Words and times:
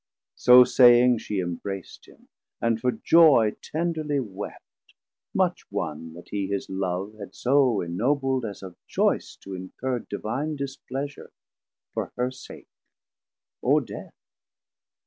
So 0.33 0.63
saying, 0.63 1.19
she 1.19 1.37
embrac'd 1.39 2.07
him, 2.07 2.27
and 2.59 2.79
for 2.81 2.91
joy 2.91 3.51
990 3.71 3.71
Tenderly 3.71 4.19
wept, 4.19 4.95
much 5.31 5.71
won 5.71 6.15
that 6.15 6.29
he 6.29 6.47
his 6.47 6.67
Love 6.71 7.13
Had 7.19 7.35
so 7.35 7.83
enobl'd, 7.83 8.43
as 8.43 8.63
of 8.63 8.77
choice 8.87 9.35
to 9.43 9.51
incurr 9.51 10.09
Divine 10.09 10.55
displeasure 10.55 11.29
for 11.93 12.11
her 12.17 12.31
sake, 12.31 12.65
or 13.61 13.79
Death. 13.79 14.15